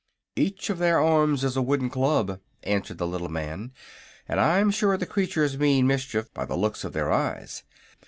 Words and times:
"Each 0.35 0.71
of 0.71 0.79
their 0.79 0.99
arms 0.99 1.43
is 1.43 1.55
a 1.55 1.61
wooden 1.61 1.91
club," 1.91 2.39
answered 2.63 2.97
the 2.97 3.05
little 3.05 3.29
man, 3.29 3.71
"and 4.27 4.39
I'm 4.39 4.71
sure 4.71 4.97
the 4.97 5.05
creatures 5.05 5.59
mean 5.59 5.85
mischief, 5.85 6.33
by 6.33 6.45
the 6.45 6.57
looks 6.57 6.83
of 6.83 6.93
their 6.93 7.11
eyes. 7.11 7.61